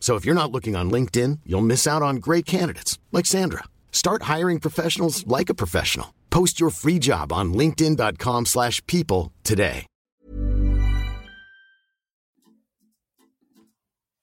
So 0.00 0.14
if 0.16 0.24
you're 0.24 0.34
not 0.34 0.50
looking 0.50 0.74
on 0.74 0.90
LinkedIn, 0.90 1.40
you'll 1.44 1.70
miss 1.72 1.86
out 1.86 2.00
on 2.00 2.16
great 2.16 2.46
candidates 2.46 2.98
like 3.12 3.26
Sandra. 3.26 3.64
Start 3.92 4.22
hiring 4.22 4.58
professionals 4.58 5.26
like 5.26 5.50
a 5.50 5.54
professional. 5.62 6.14
Post 6.30 6.58
your 6.58 6.70
free 6.70 6.98
job 6.98 7.30
on 7.30 7.52
linkedin.com/people 7.52 9.32
today. 9.44 9.84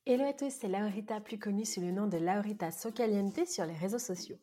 Hello 0.08 0.24
à 0.24 0.34
tous, 0.34 0.52
c'est 0.52 0.68
Laurita, 0.68 1.20
plus 1.20 1.40
connue 1.40 1.66
sous 1.66 1.82
le 1.82 1.92
nom 1.92 2.06
de 2.06 2.18
Laurita 2.18 2.70
Socaliente 2.70 3.48
sur 3.48 3.66
les 3.66 3.74
réseaux 3.74 3.98
sociaux. 3.98 4.38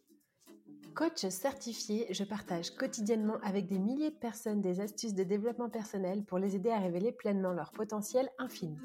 Coach 0.92 1.24
certifié, 1.28 2.08
je 2.10 2.24
partage 2.24 2.72
quotidiennement 2.72 3.38
avec 3.44 3.68
des 3.68 3.78
milliers 3.78 4.10
de 4.10 4.16
personnes 4.16 4.60
des 4.60 4.80
astuces 4.80 5.14
de 5.14 5.22
développement 5.22 5.70
personnel 5.70 6.24
pour 6.24 6.38
les 6.40 6.56
aider 6.56 6.70
à 6.70 6.80
révéler 6.80 7.12
pleinement 7.12 7.52
leur 7.52 7.70
potentiel 7.70 8.28
infini. 8.40 8.76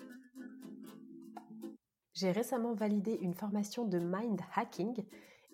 J'ai 2.19 2.31
récemment 2.31 2.73
validé 2.73 3.13
une 3.21 3.35
formation 3.35 3.85
de 3.85 3.99
mind 3.99 4.41
hacking 4.55 5.05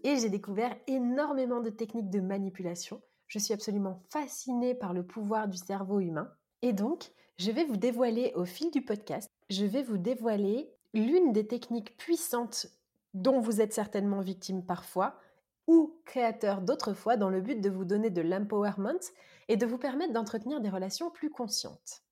et 0.06 0.16
j'ai 0.16 0.30
découvert 0.30 0.74
énormément 0.88 1.60
de 1.60 1.70
techniques 1.70 2.10
de 2.10 2.22
manipulation. 2.22 3.02
Je 3.28 3.38
suis 3.38 3.54
absolument 3.54 4.02
fascinée 4.10 4.74
par 4.74 4.94
le 4.94 5.06
pouvoir 5.06 5.50
du 5.50 5.58
cerveau 5.58 6.00
humain. 6.00 6.32
Et 6.62 6.72
donc, 6.72 7.12
je 7.38 7.52
vais 7.52 7.66
vous 7.66 7.76
dévoiler 7.76 8.32
au 8.36 8.46
fil 8.46 8.72
du 8.72 8.82
podcast, 8.82 9.30
je 9.50 9.66
vais 9.66 9.84
vous 9.84 9.98
dévoiler 9.98 10.72
l'une 10.94 11.34
des 11.34 11.48
techniques 11.48 11.98
puissantes 11.98 12.68
dont 13.14 13.42
vous 13.42 13.60
êtes 13.60 13.74
certainement 13.74 14.22
victime 14.22 14.66
parfois 14.66 15.20
ou 15.68 16.00
créateur 16.06 16.62
d'autres 16.62 16.94
fois 16.94 17.18
dans 17.18 17.30
le 17.30 17.42
but 17.42 17.60
de 17.60 17.70
vous 17.70 17.84
donner 17.84 18.10
de 18.10 18.22
l'empowerment 18.22 19.04
et 19.50 19.58
de 19.58 19.66
vous 19.66 19.78
permettre 19.78 20.14
d'entretenir 20.14 20.62
des 20.62 20.70
relations 20.70 21.12
plus 21.12 21.30
conscientes. 21.30 22.04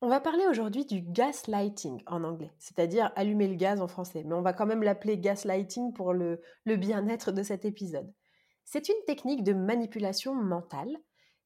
On 0.00 0.08
va 0.08 0.20
parler 0.20 0.46
aujourd'hui 0.46 0.84
du 0.84 1.00
gaslighting 1.00 2.04
en 2.06 2.22
anglais, 2.22 2.52
c'est-à-dire 2.60 3.10
allumer 3.16 3.48
le 3.48 3.56
gaz 3.56 3.80
en 3.80 3.88
français, 3.88 4.22
mais 4.24 4.36
on 4.36 4.42
va 4.42 4.52
quand 4.52 4.64
même 4.64 4.84
l'appeler 4.84 5.18
gaslighting 5.18 5.92
pour 5.92 6.12
le, 6.12 6.40
bien-être 6.66 7.32
de 7.32 7.42
cet 7.42 7.64
épisode. 7.64 8.14
C'est 8.64 8.88
une 8.88 9.04
technique 9.08 9.42
de 9.42 9.54
manipulation 9.54 10.36
mentale, 10.36 10.96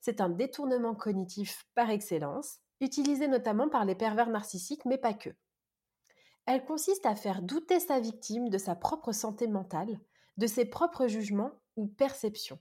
c'est 0.00 0.20
un 0.20 0.28
détournement 0.28 0.94
cognitif 0.94 1.66
par 1.74 1.88
excellence, 1.88 2.58
utilisé 2.80 3.26
notamment 3.26 3.70
par 3.70 3.86
les 3.86 3.94
pervers 3.94 4.28
narcissiques, 4.28 4.84
mais 4.84 4.98
pas 4.98 5.14
que. 5.14 5.30
Elle 6.44 6.66
consiste 6.66 7.06
à 7.06 7.14
faire 7.14 7.40
douter 7.40 7.80
sa 7.80 8.00
victime 8.00 8.50
de 8.50 8.58
sa 8.58 8.74
propre 8.74 9.12
santé 9.12 9.46
mentale, 9.46 9.98
de 10.36 10.46
ses 10.46 10.66
propres 10.66 11.06
jugements 11.06 11.52
ou 11.76 11.86
perceptions. 11.86 12.58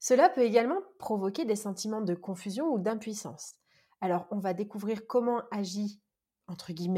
Cela 0.00 0.30
peut 0.30 0.44
également 0.44 0.80
provoquer 0.98 1.44
des 1.44 1.56
sentiments 1.56 2.00
de 2.00 2.14
confusion 2.14 2.72
ou 2.72 2.78
d'impuissance. 2.78 3.56
Alors, 4.00 4.26
on 4.30 4.38
va 4.38 4.54
découvrir 4.54 5.06
comment 5.06 5.42
agit, 5.50 6.00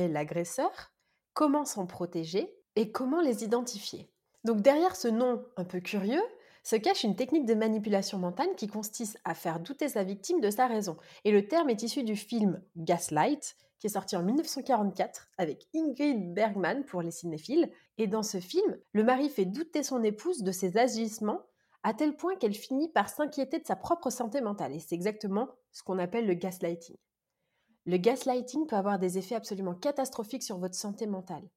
l'agresseur, 0.09 0.93
comment 1.35 1.65
s'en 1.65 1.87
protéger 1.87 2.55
et 2.75 2.91
comment 2.91 3.21
les 3.21 3.45
identifier. 3.45 4.11
Donc, 4.45 4.61
derrière 4.61 4.97
ce 4.97 5.09
nom 5.09 5.45
un 5.57 5.65
peu 5.65 5.81
curieux, 5.81 6.23
se 6.67 6.75
cache 6.75 7.05
une 7.05 7.15
technique 7.15 7.47
de 7.47 7.55
manipulation 7.55 8.19
mentale 8.19 8.57
qui 8.57 8.67
consiste 8.67 9.21
à 9.25 9.35
faire 9.35 9.61
douter 9.61 9.89
sa 9.89 10.03
victime 10.03 10.41
de 10.41 10.51
sa 10.51 10.67
raison. 10.67 10.97
Et 11.25 11.31
le 11.31 11.47
terme 11.47 11.71
est 11.71 11.85
issu 11.85 12.03
du 12.03 12.17
film 12.17 12.61
Gaslight, 12.75 13.57
qui 13.79 13.87
est 13.87 13.91
sorti 13.91 14.17
en 14.17 14.25
1944 14.25 15.29
avec 15.39 15.69
Ingrid 15.75 16.35
Bergman 16.35 16.85
pour 16.85 17.03
les 17.03 17.13
cinéphiles. 17.13 17.71
Et 17.99 18.09
dans 18.09 18.25
ce 18.25 18.41
film, 18.41 18.77
le 18.93 19.05
mari 19.05 19.29
fait 19.29 19.45
douter 19.45 19.85
son 19.85 20.03
épouse 20.03 20.43
de 20.43 20.51
ses 20.51 20.77
agissements 20.77 21.43
à 21.87 21.95
tel 21.95 22.17
point 22.17 22.35
qu'elle 22.35 22.53
finit 22.53 22.89
par 22.89 23.09
s'inquiéter 23.09 23.61
de 23.61 23.65
sa 23.65 23.77
propre 23.77 24.11
santé 24.11 24.41
mentale. 24.41 24.75
Et 24.75 24.81
c'est 24.81 24.97
exactement 24.97 25.49
ce 25.71 25.85
qu'on 25.85 26.01
appelle 26.01 26.27
le 26.27 26.35
gaslighting. 26.35 26.97
Le 27.85 27.97
gaslighting 27.97 28.67
peut 28.67 28.75
avoir 28.75 28.99
des 28.99 29.19
effets 29.19 29.37
absolument 29.37 29.77
catastrophiques 29.77 30.43
sur 30.43 30.59
votre 30.59 30.75
santé 30.75 31.07
mentale. 31.07 31.49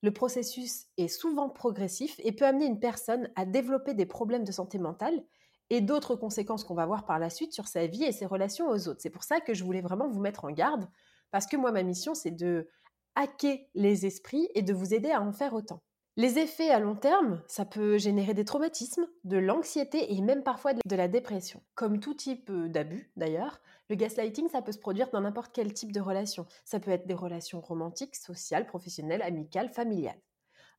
Le 0.00 0.10
processus 0.10 0.86
est 0.96 1.08
souvent 1.08 1.50
progressif 1.50 2.18
et 2.24 2.32
peut 2.32 2.46
amener 2.46 2.64
une 2.64 2.80
personne 2.80 3.30
à 3.36 3.44
développer 3.44 3.92
des 3.92 4.06
problèmes 4.06 4.44
de 4.44 4.52
santé 4.52 4.78
mentale 4.78 5.22
et 5.68 5.82
d'autres 5.82 6.16
conséquences 6.16 6.64
qu'on 6.64 6.74
va 6.74 6.86
voir 6.86 7.04
par 7.04 7.18
la 7.18 7.28
suite 7.28 7.52
sur 7.52 7.68
sa 7.68 7.86
vie 7.86 8.04
et 8.04 8.12
ses 8.12 8.24
relations 8.24 8.70
aux 8.70 8.88
autres. 8.88 9.02
C'est 9.02 9.10
pour 9.10 9.24
ça 9.24 9.40
que 9.40 9.52
je 9.52 9.64
voulais 9.64 9.82
vraiment 9.82 10.08
vous 10.08 10.20
mettre 10.20 10.46
en 10.46 10.50
garde, 10.50 10.88
parce 11.30 11.46
que 11.46 11.58
moi, 11.58 11.72
ma 11.72 11.82
mission, 11.82 12.14
c'est 12.14 12.30
de 12.30 12.70
hacker 13.16 13.58
les 13.74 14.06
esprits 14.06 14.48
et 14.54 14.62
de 14.62 14.72
vous 14.72 14.94
aider 14.94 15.10
à 15.10 15.20
en 15.20 15.34
faire 15.34 15.52
autant. 15.52 15.82
Les 16.16 16.38
effets 16.38 16.70
à 16.70 16.78
long 16.78 16.94
terme, 16.94 17.42
ça 17.48 17.64
peut 17.64 17.98
générer 17.98 18.34
des 18.34 18.44
traumatismes, 18.44 19.08
de 19.24 19.36
l'anxiété 19.36 20.14
et 20.14 20.20
même 20.20 20.44
parfois 20.44 20.72
de 20.72 20.96
la 20.96 21.08
dépression. 21.08 21.60
Comme 21.74 21.98
tout 21.98 22.14
type 22.14 22.52
d'abus 22.52 23.10
d'ailleurs, 23.16 23.60
le 23.90 23.96
gaslighting, 23.96 24.48
ça 24.48 24.62
peut 24.62 24.70
se 24.70 24.78
produire 24.78 25.10
dans 25.10 25.22
n'importe 25.22 25.52
quel 25.52 25.72
type 25.72 25.90
de 25.90 26.00
relation. 26.00 26.46
Ça 26.64 26.78
peut 26.78 26.92
être 26.92 27.08
des 27.08 27.14
relations 27.14 27.60
romantiques, 27.60 28.14
sociales, 28.14 28.66
professionnelles, 28.66 29.22
amicales, 29.22 29.70
familiales. 29.70 30.20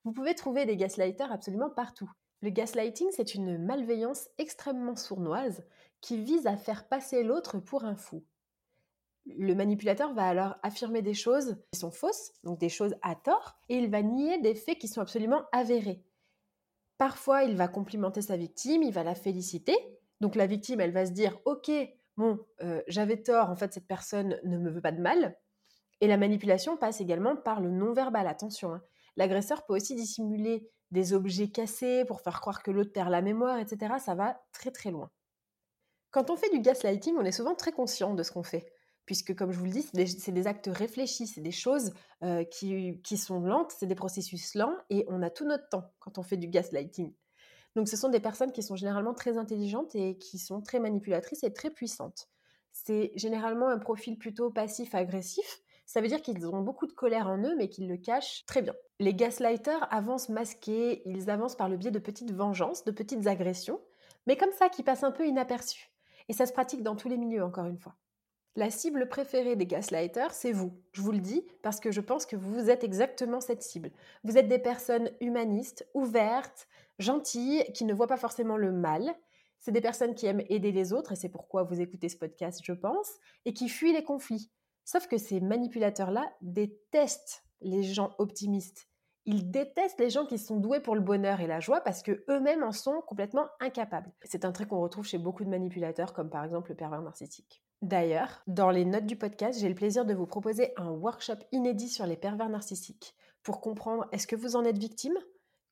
Vous 0.06 0.14
pouvez 0.14 0.36
trouver 0.36 0.66
des 0.66 0.78
gaslighters 0.78 1.34
absolument 1.34 1.70
partout. 1.70 2.10
Le 2.42 2.50
gaslighting, 2.50 3.10
c'est 3.12 3.36
une 3.36 3.58
malveillance 3.58 4.30
extrêmement 4.38 4.96
sournoise 4.96 5.66
qui 6.00 6.18
vise 6.18 6.48
à 6.48 6.56
faire 6.56 6.88
passer 6.88 7.24
l'autre 7.24 7.60
pour 7.60 7.84
un 7.84 7.98
fou. 7.98 8.24
Le 9.26 9.56
manipulateur 9.56 10.14
va 10.14 10.28
alors 10.28 10.56
affirmer 10.62 11.02
des 11.02 11.14
choses 11.14 11.58
qui 11.72 11.80
sont 11.80 11.92
fausses, 11.92 12.32
donc 12.44 12.60
des 12.60 12.70
choses 12.70 12.96
à 13.02 13.16
tort, 13.16 13.58
et 13.70 13.78
il 13.78 13.90
va 13.90 14.02
nier 14.02 14.40
des 14.40 14.54
faits 14.54 14.78
qui 14.78 14.88
sont 14.88 15.02
absolument 15.02 15.46
avérés. 15.52 16.04
Parfois, 16.98 17.44
il 17.44 17.56
va 17.56 17.68
complimenter 17.68 18.22
sa 18.22 18.38
victime, 18.38 18.84
il 18.84 18.94
va 18.94 19.04
la 19.04 19.16
féliciter. 19.16 19.76
Donc 20.22 20.36
la 20.36 20.46
victime, 20.46 20.80
elle 20.80 20.94
va 20.94 21.06
se 21.06 21.12
dire, 21.12 21.38
ok, 21.46 21.72
bon, 22.18 22.40
euh, 22.62 22.82
j'avais 22.88 23.22
tort, 23.22 23.50
en 23.50 23.56
fait, 23.56 23.74
cette 23.74 23.88
personne 23.88 24.40
ne 24.44 24.58
me 24.58 24.70
veut 24.70 24.82
pas 24.82 24.92
de 24.92 25.02
mal. 25.02 25.36
Et 26.02 26.08
la 26.08 26.18
manipulation 26.18 26.78
passe 26.78 27.02
également 27.02 27.36
par 27.36 27.62
le 27.62 27.72
non-verbal, 27.72 28.28
attention. 28.28 28.74
Hein. 28.74 28.82
L'agresseur 29.18 29.66
peut 29.66 29.74
aussi 29.74 29.96
dissimuler 29.96 30.70
des 30.92 31.14
objets 31.14 31.50
cassés 31.50 32.06
pour 32.06 32.22
faire 32.22 32.40
croire 32.42 32.62
que 32.62 32.72
l'autre 32.72 32.92
perd 32.94 33.10
la 33.10 33.22
mémoire, 33.22 33.60
etc. 33.60 33.96
Ça 34.00 34.14
va 34.14 34.40
très 34.52 34.72
très 34.72 34.92
loin. 34.92 35.10
Quand 36.12 36.30
on 36.30 36.38
fait 36.38 36.50
du 36.50 36.60
gaslighting, 36.60 37.16
on 37.18 37.26
est 37.26 37.32
souvent 37.32 37.56
très 37.56 37.72
conscient 37.72 38.14
de 38.14 38.24
ce 38.24 38.32
qu'on 38.32 38.44
fait 38.44 38.72
puisque 39.06 39.36
comme 39.36 39.52
je 39.52 39.60
vous 39.60 39.66
le 39.66 39.72
dis, 39.72 39.82
c'est 39.82 40.32
des, 40.32 40.48
actes 40.48 40.70
réfléchis, 40.72 41.28
c'est 41.28 41.42
des 41.42 41.52
choses 41.52 41.94
euh, 42.24 42.44
qui, 42.44 43.18
sont 43.18 43.40
lentes, 43.40 43.74
c'est 43.78 43.86
des 43.86 43.96
processus 43.96 44.56
lents, 44.56 44.76
et 44.90 45.06
on 45.10 45.22
a 45.22 45.30
tout 45.30 45.46
notre 45.46 45.70
temps 45.70 45.92
quand 46.00 46.18
on 46.18 46.24
fait 46.24 46.38
du 46.38 46.48
gaslighting. 46.48 47.14
Donc 47.76 47.88
ce 47.88 47.98
sont 47.98 48.10
des 48.10 48.20
personnes 48.20 48.52
qui 48.52 48.64
sont 48.64 48.76
généralement 48.76 49.14
très 49.14 49.38
intelligentes 49.38 49.96
et 49.96 50.18
qui 50.18 50.40
sont 50.40 50.62
très 50.62 50.80
manipulatrices 50.80 51.44
et 51.44 51.54
très 51.54 51.70
puissantes. 51.70 52.30
C'est 52.72 53.12
généralement 53.16 53.68
un 53.68 53.78
profil 53.78 54.18
plutôt 54.18 54.50
passif-agressif, 54.50 55.62
ça 55.86 56.02
veut 56.02 56.08
dire 56.08 56.22
qu'ils 56.22 56.46
ont 56.48 56.62
beaucoup 56.62 56.88
de 56.88 56.94
colère 56.94 57.28
en 57.28 57.38
eux, 57.38 57.56
mais 57.56 57.70
qu'ils 57.70 57.88
le 57.88 57.98
cachent 57.98 58.44
très 58.46 58.62
bien. 58.62 58.74
Les 59.00 59.14
gaslighters 59.14 59.88
avancent 59.94 60.30
masqués, 60.30 61.04
ils 61.06 61.30
avancent 61.30 61.56
par 61.56 61.70
le 61.70 61.78
biais 61.78 61.92
de 61.92 62.00
petites 62.00 62.32
vengeances, 62.32 62.84
de 62.86 62.92
petites 62.92 63.28
agressions, 63.28 63.80
mais 64.26 64.36
comme 64.36 64.52
ça 64.54 64.70
qui 64.70 64.82
passent 64.82 65.04
un 65.04 65.12
peu 65.12 65.28
inaperçues. 65.28 65.92
Et 66.28 66.34
ça 66.34 66.48
se 66.48 66.54
pratique 66.54 66.82
dans 66.82 66.96
tous 66.96 67.08
les 67.08 67.18
milieux, 67.18 67.44
encore 67.44 67.66
une 67.66 67.78
fois. 67.78 67.96
La 68.58 68.70
cible 68.70 69.10
préférée 69.10 69.58
des 69.58 69.66
gaslighters, 69.66 70.34
c'est 70.34 70.54
vous. 70.54 70.72
Je 70.94 71.02
vous 71.02 71.12
le 71.12 71.20
dis 71.20 71.46
parce 71.62 71.82
que 71.82 71.92
je 71.92 72.00
pense 72.00 72.26
que 72.26 72.38
vous 72.38 72.70
êtes 72.70 72.86
exactement 72.86 73.42
cette 73.42 73.62
cible. 73.62 73.92
Vous 74.24 74.38
êtes 74.38 74.48
des 74.48 74.60
personnes 74.60 75.12
humanistes, 75.20 75.86
ouvertes, 75.94 76.70
gentilles, 76.98 77.66
qui 77.74 77.84
ne 77.84 77.94
voient 77.94 78.08
pas 78.08 78.16
forcément 78.16 78.56
le 78.56 78.72
mal. 78.72 79.14
C'est 79.60 79.74
des 79.74 79.82
personnes 79.82 80.16
qui 80.16 80.26
aiment 80.26 80.46
aider 80.48 80.72
les 80.72 80.94
autres, 80.94 81.12
et 81.12 81.16
c'est 81.18 81.28
pourquoi 81.28 81.64
vous 81.64 81.82
écoutez 81.82 82.08
ce 82.08 82.16
podcast, 82.16 82.62
je 82.64 82.72
pense, 82.72 83.12
et 83.44 83.54
qui 83.54 83.68
fuient 83.68 83.92
les 83.92 84.06
conflits. 84.06 84.50
Sauf 84.86 85.08
que 85.08 85.18
ces 85.18 85.42
manipulateurs-là 85.42 86.32
détestent 86.40 87.44
les 87.60 87.84
gens 87.84 88.12
optimistes. 88.20 88.88
Ils 89.26 89.52
détestent 89.52 90.00
les 90.00 90.12
gens 90.12 90.26
qui 90.26 90.38
sont 90.38 90.62
doués 90.62 90.80
pour 90.80 90.96
le 90.96 91.02
bonheur 91.02 91.42
et 91.42 91.48
la 91.48 91.60
joie 91.60 91.82
parce 91.82 92.04
que 92.04 92.24
eux-mêmes 92.30 92.64
en 92.64 92.72
sont 92.72 93.02
complètement 93.02 93.50
incapables. 93.60 94.14
C'est 94.22 94.46
un 94.46 94.54
trait 94.54 94.68
qu'on 94.68 94.80
retrouve 94.80 95.06
chez 95.06 95.18
beaucoup 95.18 95.44
de 95.44 95.50
manipulateurs, 95.50 96.14
comme 96.14 96.30
par 96.30 96.46
exemple 96.46 96.70
le 96.70 96.78
pervers 96.78 97.02
narcissique. 97.02 97.65
D'ailleurs, 97.82 98.42
dans 98.48 98.70
les 98.70 98.86
notes 98.86 99.06
du 99.06 99.16
podcast, 99.16 99.60
j'ai 99.60 99.70
le 99.70 99.76
plaisir 99.76 100.06
de 100.06 100.14
vous 100.14 100.26
proposer 100.26 100.74
un 100.78 100.90
workshop 100.90 101.40
inédit 101.52 101.90
sur 101.90 102.06
les 102.06 102.18
pervers 102.18 102.50
narcissiques 102.50 103.16
pour 103.44 103.62
comprendre 103.62 104.08
est-ce 104.12 104.28
que 104.28 104.36
vous 104.36 104.56
en 104.56 104.66
êtes 104.66 104.78
victime, 104.78 105.18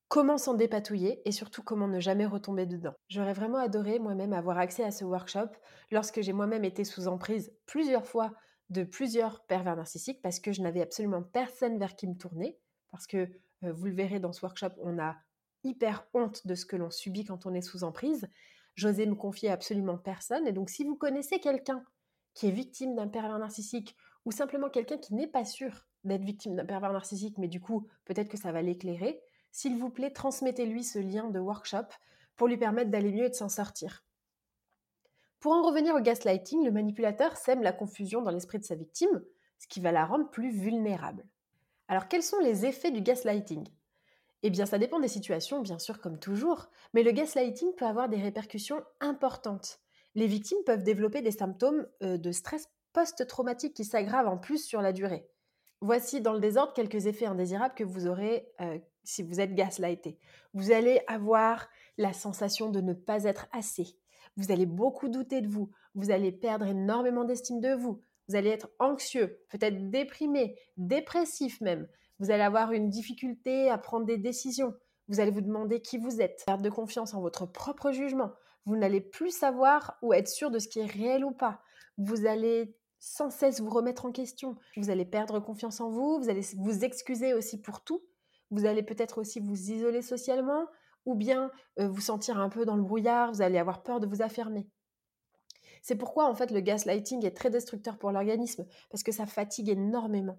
comment 0.08 0.38
s'en 0.38 0.54
dépatouiller 0.54 1.20
et 1.28 1.32
surtout 1.32 1.62
comment 1.62 1.88
ne 1.88 1.98
jamais 1.98 2.26
retomber 2.26 2.66
dedans. 2.66 2.94
J'aurais 3.08 3.32
vraiment 3.32 3.58
adoré 3.58 3.98
moi-même 3.98 4.32
avoir 4.32 4.58
accès 4.58 4.84
à 4.84 4.90
ce 4.90 5.04
workshop 5.04 5.48
lorsque 5.90 6.20
j'ai 6.20 6.32
moi-même 6.32 6.64
été 6.64 6.84
sous 6.84 7.08
emprise 7.08 7.52
plusieurs 7.66 8.06
fois 8.06 8.32
de 8.70 8.84
plusieurs 8.84 9.44
pervers 9.46 9.76
narcissiques 9.76 10.22
parce 10.22 10.38
que 10.38 10.52
je 10.52 10.62
n'avais 10.62 10.82
absolument 10.82 11.22
personne 11.22 11.78
vers 11.78 11.96
qui 11.96 12.06
me 12.06 12.16
tourner 12.16 12.58
parce 12.92 13.06
que 13.06 13.28
vous 13.62 13.86
le 13.86 13.94
verrez 13.94 14.20
dans 14.20 14.32
ce 14.32 14.44
workshop, 14.44 14.70
on 14.82 14.98
a 14.98 15.16
hyper 15.64 16.06
honte 16.14 16.46
de 16.46 16.54
ce 16.54 16.66
que 16.66 16.76
l'on 16.76 16.90
subit 16.90 17.24
quand 17.24 17.46
on 17.46 17.54
est 17.54 17.62
sous 17.62 17.82
emprise. 17.82 18.28
J'osais 18.76 19.06
me 19.06 19.14
confier 19.14 19.50
absolument 19.50 19.96
personne. 19.96 20.46
Et 20.46 20.52
donc, 20.52 20.70
si 20.70 20.84
vous 20.84 20.96
connaissez 20.96 21.40
quelqu'un 21.40 21.84
qui 22.34 22.48
est 22.48 22.52
victime 22.52 22.94
d'un 22.94 23.08
pervers 23.08 23.38
narcissique 23.38 23.96
ou 24.24 24.32
simplement 24.32 24.68
quelqu'un 24.68 24.98
qui 24.98 25.14
n'est 25.14 25.26
pas 25.26 25.44
sûr 25.44 25.86
d'être 26.04 26.24
victime 26.24 26.56
d'un 26.56 26.64
pervers 26.64 26.92
narcissique, 26.92 27.38
mais 27.38 27.48
du 27.48 27.60
coup, 27.60 27.88
peut-être 28.04 28.28
que 28.28 28.36
ça 28.36 28.52
va 28.52 28.62
l'éclairer, 28.62 29.22
s'il 29.50 29.78
vous 29.78 29.90
plaît, 29.90 30.10
transmettez-lui 30.10 30.82
ce 30.82 30.98
lien 30.98 31.30
de 31.30 31.38
workshop 31.38 31.86
pour 32.36 32.48
lui 32.48 32.56
permettre 32.56 32.90
d'aller 32.90 33.12
mieux 33.12 33.26
et 33.26 33.30
de 33.30 33.34
s'en 33.34 33.48
sortir. 33.48 34.04
Pour 35.38 35.52
en 35.52 35.62
revenir 35.62 35.94
au 35.94 36.00
gaslighting, 36.00 36.64
le 36.64 36.72
manipulateur 36.72 37.36
sème 37.36 37.62
la 37.62 37.72
confusion 37.72 38.22
dans 38.22 38.30
l'esprit 38.30 38.58
de 38.58 38.64
sa 38.64 38.74
victime, 38.74 39.22
ce 39.58 39.68
qui 39.68 39.80
va 39.80 39.92
la 39.92 40.06
rendre 40.06 40.30
plus 40.30 40.50
vulnérable. 40.50 41.24
Alors 41.86 42.08
quels 42.08 42.22
sont 42.22 42.40
les 42.40 42.66
effets 42.66 42.90
du 42.90 43.02
gaslighting? 43.02 43.68
Eh 44.42 44.50
bien 44.50 44.66
ça 44.66 44.78
dépend 44.78 45.00
des 45.00 45.08
situations, 45.08 45.60
bien 45.60 45.78
sûr, 45.78 46.00
comme 46.00 46.18
toujours, 46.18 46.66
mais 46.92 47.02
le 47.02 47.12
gaslighting 47.12 47.74
peut 47.76 47.86
avoir 47.86 48.08
des 48.08 48.20
répercussions 48.20 48.82
importantes. 49.00 49.83
Les 50.14 50.26
victimes 50.26 50.62
peuvent 50.64 50.82
développer 50.82 51.22
des 51.22 51.30
symptômes 51.30 51.86
euh, 52.02 52.16
de 52.16 52.32
stress 52.32 52.68
post-traumatique 52.92 53.74
qui 53.74 53.84
s'aggravent 53.84 54.28
en 54.28 54.38
plus 54.38 54.64
sur 54.64 54.80
la 54.80 54.92
durée. 54.92 55.26
Voici 55.80 56.20
dans 56.20 56.32
le 56.32 56.40
désordre 56.40 56.72
quelques 56.72 57.06
effets 57.06 57.26
indésirables 57.26 57.74
que 57.74 57.84
vous 57.84 58.06
aurez 58.06 58.48
euh, 58.60 58.78
si 59.02 59.22
vous 59.22 59.40
êtes 59.40 59.54
gaslighté. 59.54 60.18
Vous 60.54 60.70
allez 60.70 61.02
avoir 61.08 61.68
la 61.98 62.12
sensation 62.12 62.70
de 62.70 62.80
ne 62.80 62.92
pas 62.92 63.24
être 63.24 63.48
assez. 63.52 63.98
Vous 64.36 64.50
allez 64.50 64.66
beaucoup 64.66 65.08
douter 65.08 65.40
de 65.40 65.48
vous. 65.48 65.70
Vous 65.94 66.10
allez 66.10 66.32
perdre 66.32 66.66
énormément 66.66 67.24
d'estime 67.24 67.60
de 67.60 67.74
vous 67.74 68.00
vous 68.28 68.36
allez 68.36 68.50
être 68.50 68.70
anxieux, 68.78 69.38
peut-être 69.50 69.90
déprimé, 69.90 70.56
dépressif 70.76 71.60
même. 71.60 71.86
Vous 72.18 72.30
allez 72.30 72.42
avoir 72.42 72.72
une 72.72 72.88
difficulté 72.88 73.68
à 73.68 73.76
prendre 73.76 74.06
des 74.06 74.16
décisions. 74.16 74.74
Vous 75.08 75.20
allez 75.20 75.30
vous 75.30 75.42
demander 75.42 75.80
qui 75.80 75.98
vous 75.98 76.22
êtes, 76.22 76.42
perdre 76.46 76.62
de 76.62 76.70
confiance 76.70 77.12
en 77.12 77.20
votre 77.20 77.44
propre 77.44 77.92
jugement. 77.92 78.32
Vous 78.66 78.76
n'allez 78.76 79.00
plus 79.00 79.30
savoir 79.30 79.98
ou 80.02 80.12
être 80.12 80.28
sûr 80.28 80.50
de 80.50 80.58
ce 80.58 80.68
qui 80.68 80.80
est 80.80 80.86
réel 80.86 81.24
ou 81.24 81.32
pas. 81.32 81.60
Vous 81.98 82.26
allez 82.26 82.74
sans 82.98 83.30
cesse 83.30 83.60
vous 83.60 83.70
remettre 83.70 84.06
en 84.06 84.12
question. 84.12 84.56
Vous 84.76 84.88
allez 84.88 85.04
perdre 85.04 85.38
confiance 85.38 85.80
en 85.80 85.90
vous, 85.90 86.18
vous 86.18 86.30
allez 86.30 86.46
vous 86.56 86.84
excuser 86.84 87.34
aussi 87.34 87.60
pour 87.60 87.82
tout. 87.82 88.02
Vous 88.50 88.64
allez 88.64 88.82
peut-être 88.82 89.18
aussi 89.18 89.40
vous 89.40 89.70
isoler 89.70 90.00
socialement 90.00 90.66
ou 91.04 91.14
bien 91.14 91.50
euh, 91.78 91.88
vous 91.88 92.00
sentir 92.00 92.38
un 92.38 92.48
peu 92.48 92.64
dans 92.64 92.76
le 92.76 92.82
brouillard, 92.82 93.32
vous 93.32 93.42
allez 93.42 93.58
avoir 93.58 93.82
peur 93.82 94.00
de 94.00 94.06
vous 94.06 94.22
affirmer. 94.22 94.66
C'est 95.82 95.96
pourquoi 95.96 96.30
en 96.30 96.34
fait 96.34 96.50
le 96.50 96.60
gaslighting 96.60 97.26
est 97.26 97.36
très 97.36 97.50
destructeur 97.50 97.98
pour 97.98 98.10
l'organisme, 98.10 98.66
parce 98.90 99.02
que 99.02 99.12
ça 99.12 99.26
fatigue 99.26 99.68
énormément. 99.68 100.38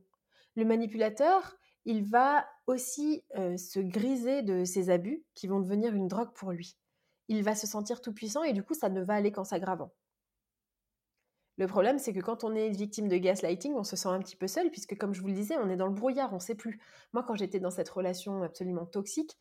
Le 0.55 0.65
manipulateur, 0.65 1.55
il 1.85 2.03
va 2.03 2.47
aussi 2.65 3.23
euh, 3.37 3.57
se 3.57 3.79
griser 3.79 4.41
de 4.41 4.63
ses 4.63 4.89
abus 4.89 5.23
qui 5.35 5.45
vont 5.45 5.59
devenir 5.59 5.93
une 5.93 6.07
drogue 6.07 6.33
pour 6.33 6.51
lui. 6.51 6.77
Il 7.27 7.43
va 7.43 7.55
se 7.55 7.67
sentir 7.67 8.01
tout 8.01 8.13
puissant 8.13 8.43
et 8.43 8.53
du 8.53 8.63
coup 8.63 8.73
ça 8.73 8.89
ne 8.89 9.01
va 9.01 9.15
aller 9.15 9.31
qu'en 9.31 9.43
s'aggravant. 9.43 9.91
Le 11.57 11.67
problème, 11.67 11.99
c'est 11.99 12.11
que 12.11 12.19
quand 12.19 12.43
on 12.43 12.53
est 12.53 12.69
victime 12.69 13.07
de 13.07 13.15
gaslighting, 13.15 13.75
on 13.75 13.85
se 13.85 13.95
sent 13.95 14.09
un 14.09 14.19
petit 14.19 14.35
peu 14.35 14.45
seul, 14.45 14.69
puisque 14.71 14.97
comme 14.97 15.13
je 15.13 15.21
vous 15.21 15.27
le 15.27 15.33
disais, 15.33 15.55
on 15.57 15.69
est 15.69 15.77
dans 15.77 15.87
le 15.87 15.93
brouillard, 15.93 16.33
on 16.33 16.35
ne 16.35 16.41
sait 16.41 16.53
plus. 16.53 16.81
Moi, 17.13 17.23
quand 17.23 17.35
j'étais 17.35 17.61
dans 17.61 17.71
cette 17.71 17.87
relation 17.87 18.43
absolument 18.43 18.85
toxique, 18.85 19.37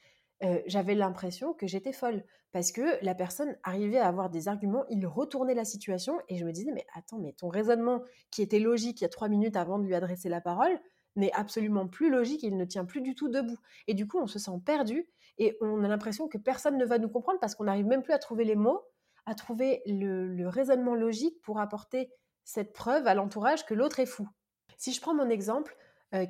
j'avais 0.66 0.94
l'impression 0.94 1.54
que 1.54 1.66
j'étais 1.66 1.92
folle 1.92 2.24
parce 2.52 2.72
que 2.72 3.02
la 3.02 3.14
personne 3.14 3.56
arrivait 3.62 3.98
à 3.98 4.08
avoir 4.08 4.30
des 4.30 4.48
arguments, 4.48 4.84
il 4.90 5.06
retournait 5.06 5.54
la 5.54 5.64
situation 5.64 6.18
et 6.28 6.36
je 6.36 6.44
me 6.44 6.52
disais 6.52 6.72
mais 6.72 6.86
attends 6.94 7.18
mais 7.18 7.32
ton 7.32 7.48
raisonnement 7.48 8.02
qui 8.30 8.42
était 8.42 8.58
logique 8.58 9.00
il 9.00 9.04
y 9.04 9.06
a 9.06 9.10
trois 9.10 9.28
minutes 9.28 9.56
avant 9.56 9.78
de 9.78 9.84
lui 9.84 9.94
adresser 9.94 10.28
la 10.28 10.40
parole 10.40 10.78
n'est 11.16 11.32
absolument 11.32 11.86
plus 11.88 12.10
logique, 12.10 12.42
il 12.42 12.56
ne 12.56 12.64
tient 12.64 12.84
plus 12.84 13.00
du 13.00 13.14
tout 13.14 13.28
debout 13.28 13.58
et 13.86 13.94
du 13.94 14.06
coup 14.06 14.18
on 14.18 14.26
se 14.26 14.38
sent 14.38 14.60
perdu 14.64 15.06
et 15.38 15.56
on 15.60 15.82
a 15.84 15.88
l'impression 15.88 16.28
que 16.28 16.38
personne 16.38 16.76
ne 16.78 16.84
va 16.84 16.98
nous 16.98 17.08
comprendre 17.08 17.40
parce 17.40 17.54
qu'on 17.54 17.64
n'arrive 17.64 17.86
même 17.86 18.02
plus 18.02 18.12
à 18.12 18.18
trouver 18.18 18.44
les 18.44 18.56
mots, 18.56 18.82
à 19.26 19.34
trouver 19.34 19.82
le 19.86 20.46
raisonnement 20.46 20.94
logique 20.94 21.40
pour 21.42 21.60
apporter 21.60 22.10
cette 22.44 22.72
preuve 22.72 23.06
à 23.06 23.14
l'entourage 23.14 23.64
que 23.64 23.74
l'autre 23.74 24.00
est 24.00 24.06
fou. 24.06 24.28
Si 24.76 24.92
je 24.92 25.00
prends 25.00 25.14
mon 25.14 25.30
exemple 25.30 25.76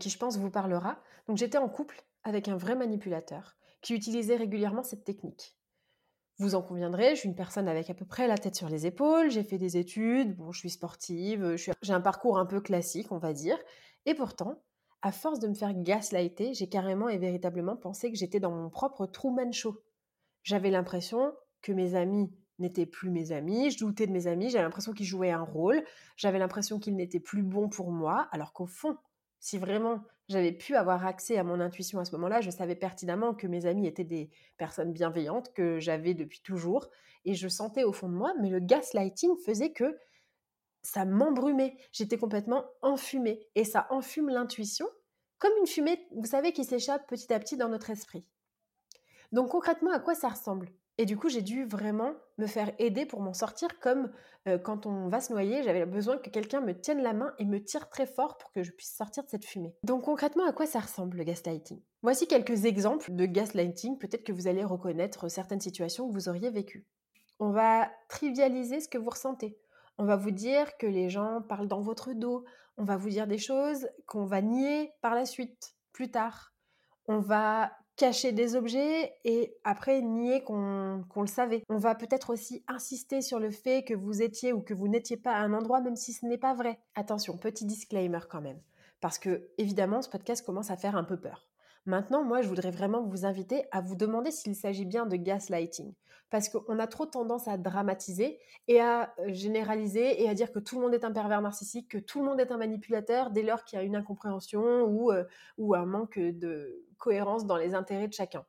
qui 0.01 0.11
je 0.11 0.19
pense 0.19 0.39
vous 0.39 0.51
parlera, 0.51 1.03
donc 1.29 1.37
j'étais 1.37 1.59
en 1.59 1.69
couple 1.69 2.03
avec 2.23 2.49
un 2.49 2.57
vrai 2.57 2.75
manipulateur 2.75 3.57
qui 3.83 3.95
utilisait 3.95 4.37
régulièrement 4.37 4.83
cette 4.83 5.05
technique. 5.05 5.59
Vous 6.39 6.55
en 6.55 6.63
conviendrez, 6.63 7.11
je 7.11 7.21
suis 7.21 7.29
une 7.29 7.37
personne 7.37 7.69
avec 7.69 7.91
à 7.91 7.95
peu 7.95 8.07
près 8.07 8.27
la 8.27 8.39
tête 8.39 8.57
sur 8.57 8.69
les 8.69 8.87
épaules, 8.87 9.31
j'ai 9.31 9.45
fait 9.45 9.59
des 9.59 9.77
études, 9.77 10.35
bon, 10.37 10.51
je 10.53 10.59
suis 10.59 10.71
sportive, 10.71 11.55
j'ai 11.57 11.93
un 11.93 12.01
parcours 12.01 12.39
un 12.39 12.47
peu 12.47 12.61
classique, 12.61 13.13
on 13.13 13.19
va 13.19 13.33
dire. 13.33 13.59
Et 14.07 14.15
pourtant, 14.15 14.63
à 15.05 15.13
force 15.13 15.39
de 15.39 15.49
me 15.49 15.55
faire 15.55 15.75
gaslighter, 15.75 16.55
j'ai 16.55 16.67
carrément 16.67 17.11
et 17.11 17.19
véritablement 17.19 17.77
pensé 17.77 18.11
que 18.11 18.17
j'étais 18.17 18.41
dans 18.41 18.51
mon 18.51 18.71
propre 18.71 19.05
Truman 19.05 19.53
Show. 19.53 19.83
J'avais 20.43 20.71
l'impression 20.71 21.35
que 21.61 21.73
mes 21.73 21.95
amis 21.95 22.33
n'étaient 22.59 22.87
plus 22.87 23.11
mes 23.11 23.31
amis, 23.31 23.71
je 23.71 23.79
doutais 23.79 24.07
de 24.07 24.13
mes 24.13 24.27
amis, 24.27 24.49
j'avais 24.49 24.65
l'impression 24.65 24.95
qu'ils 24.95 25.05
jouaient 25.05 25.31
un 25.31 25.43
rôle, 25.43 25.85
j'avais 26.17 26.39
l'impression 26.39 26.79
qu'ils 26.79 26.97
n'étaient 26.97 27.21
plus 27.21 27.43
bons 27.43 27.69
pour 27.69 27.91
moi, 27.91 28.29
alors 28.33 28.55
qu'au 28.55 28.65
fond, 28.65 28.97
si 29.41 29.59
vraiment 29.59 30.03
j'avais 30.31 30.53
pu 30.53 30.75
avoir 30.75 31.05
accès 31.05 31.37
à 31.37 31.45
mon 31.45 31.61
intuition 31.61 31.99
à 31.99 32.07
ce 32.07 32.13
moment-là, 32.13 32.41
je 32.41 32.49
savais 32.49 32.75
pertinemment 32.75 33.35
que 33.35 33.47
mes 33.47 33.67
amis 33.67 33.87
étaient 33.87 34.05
des 34.05 34.31
personnes 34.57 34.95
bienveillantes 34.95 35.53
que 35.53 35.81
j'avais 35.81 36.15
depuis 36.15 36.41
toujours 36.41 36.89
et 37.27 37.35
je 37.35 37.49
sentais 37.49 37.85
au 37.85 37.93
fond 37.93 38.09
de 38.09 38.15
moi, 38.15 38.33
mais 38.41 38.49
le 38.49 38.59
gaslighting 38.59 39.37
faisait 39.45 39.73
que 39.73 39.99
ça 40.85 41.05
m'embrumait, 41.05 41.77
j'étais 41.91 42.19
complètement 42.19 42.65
enfumée 42.83 43.49
et 43.57 43.65
ça 43.65 43.89
enfume 43.91 44.29
l'intuition 44.29 44.87
comme 45.39 45.53
une 45.61 45.67
fumée, 45.67 46.07
vous 46.13 46.27
savez, 46.27 46.53
qui 46.53 46.65
s'échappe 46.65 47.07
petit 47.09 47.33
à 47.33 47.41
petit 47.41 47.57
dans 47.57 47.69
notre 47.69 47.91
esprit. 47.91 48.25
Donc 49.33 49.51
concrètement, 49.51 49.91
à 49.91 49.99
quoi 49.99 50.15
ça 50.15 50.29
ressemble? 50.29 50.71
Et 50.97 51.07
du 51.07 51.17
coup, 51.17 51.29
j'ai 51.29 51.43
dû 51.43 51.65
vraiment 51.65 52.13
me 52.39 52.47
faire 52.47 52.73
aider 52.79 53.05
pour 53.05 53.21
m'en 53.21 53.35
sortir 53.35 53.81
comme 53.81 54.13
quand 54.63 54.87
on 54.87 55.09
va 55.09 55.21
se 55.21 55.33
noyer, 55.33 55.63
j'avais 55.63 55.87
besoin 55.87 56.19
que 56.19 56.31
quelqu'un 56.31 56.61
me 56.61 56.79
tienne 56.79 57.03
la 57.03 57.15
main 57.15 57.35
et 57.39 57.45
me 57.45 57.63
tire 57.63 57.89
très 57.89 58.07
fort 58.07 58.39
pour 58.39 58.53
que 58.53 58.63
je 58.63 58.71
puisse 58.71 58.95
sortir 58.95 59.25
de 59.25 59.29
cette 59.29 59.45
fumée. 59.45 59.75
Donc 59.83 60.05
concrètement, 60.05 60.47
à 60.47 60.53
quoi 60.53 60.67
ça 60.67 60.81
ressemble 60.81 61.17
le 61.17 61.25
gaslighting? 61.25 61.83
Voici 62.03 62.29
quelques 62.29 62.65
exemples 62.65 63.13
de 63.13 63.27
gaslighting, 63.27 63.99
peut-être 63.99 64.23
que 64.23 64.33
vous 64.33 64.47
allez 64.47 64.63
reconnaître 64.63 65.29
certaines 65.29 65.61
situations 65.61 66.07
que 66.07 66.13
vous 66.13 66.29
auriez 66.29 66.51
vécues. 66.51 66.87
On 67.41 67.51
va 67.51 67.91
trivialiser 68.09 68.81
ce 68.81 68.89
que 68.89 68.99
vous 68.99 69.11
ressentez. 69.11 69.59
On 69.99 70.05
va 70.05 70.17
vous 70.17 70.31
dire 70.31 70.77
que 70.77 70.87
les 70.87 71.09
gens 71.09 71.43
parlent 71.43 71.69
dans 71.69 71.81
votre 71.81 72.13
dos. 72.13 72.45
On 72.77 72.85
va 72.85 72.97
vous 72.97 73.11
dire 73.11 73.27
des 73.27 73.39
choses 73.39 73.89
qu'on 74.07 74.25
va 74.25 74.43
nier 74.43 74.93
par 75.01 75.15
la 75.15 75.27
suite, 75.27 75.77
plus 75.93 76.11
tard. 76.11 76.53
On 77.07 77.19
va 77.19 77.71
cacher 77.97 78.33
des 78.33 78.57
objets 78.57 79.15
et 79.25 79.55
après 79.63 80.03
nier 80.03 80.43
qu'on 80.43 81.05
le 81.17 81.27
savait. 81.27 81.63
On 81.69 81.79
va 81.79 81.95
peut-être 81.95 82.31
aussi 82.31 82.65
insister 82.67 83.23
sur 83.23 83.39
le 83.39 83.51
fait 83.51 83.85
que 83.85 83.95
vous 83.95 84.23
étiez 84.23 84.53
ou 84.53 84.61
que 84.61 84.75
vous 84.75 84.89
n'étiez 84.89 85.17
pas 85.17 85.33
à 85.33 85.43
un 85.43 85.53
endroit 85.53 85.81
même 85.81 85.97
si 85.97 86.13
ce 86.13 86.27
n'est 86.27 86.39
pas 86.39 86.55
vrai. 86.55 86.81
Attention, 86.97 87.37
petit 87.37 87.65
disclaimer 87.65 88.21
quand 88.29 88.41
même. 88.41 88.61
Parce 89.01 89.19
que 89.19 89.49
évidemment, 89.59 90.03
ce 90.03 90.09
podcast 90.09 90.45
commence 90.45 90.71
à 90.71 90.77
faire 90.77 90.97
un 90.97 91.05
peu 91.05 91.21
peur. 91.21 91.47
Maintenant, 91.87 92.25
moi, 92.25 92.41
je 92.41 92.49
voudrais 92.49 92.71
vraiment 92.71 93.03
vous 93.03 93.27
inviter 93.27 93.67
à 93.71 93.83
vous 93.83 93.95
demander 93.95 94.31
s'il 94.31 94.55
s'agit 94.57 94.87
bien 94.87 95.05
de 95.05 95.17
gaslighting. 95.17 95.93
Parce 96.31 96.49
qu'on 96.49 96.79
a 96.79 96.87
trop 96.87 97.05
tendance 97.05 97.47
à 97.47 97.59
dramatiser 97.59 98.39
et 98.69 98.81
à 98.81 99.15
euh, 99.19 99.33
généraliser 99.33 100.23
et 100.23 100.29
à 100.29 100.35
dire 100.35 100.51
que 100.51 100.59
tout 100.59 100.77
le 100.77 100.83
monde 100.83 100.95
est 100.95 101.05
un 101.05 101.13
pervers 101.13 101.43
narcissique, 101.43 101.91
que 101.91 101.99
tout 101.99 102.21
le 102.21 102.25
monde 102.25 102.41
est 102.41 102.51
un 102.51 102.57
manipulateur 102.57 103.31
dès 103.31 103.43
lors 103.43 103.65
qu'il 103.65 103.79
y 103.79 103.83
a 103.83 103.85
une 103.85 103.97
incompréhension 103.97 104.85
ou, 104.85 105.13
euh, 105.13 105.25
ou 105.59 105.75
un 105.75 105.85
manque 105.85 106.19
de 106.19 106.87
cohérence 106.97 107.45
dans 107.45 107.59
les 107.59 107.75
intérêts 107.75 108.09
de 108.09 108.15
chacun. 108.15 108.47